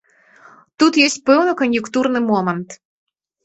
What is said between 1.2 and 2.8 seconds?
пэўны кан'юнктурны момант.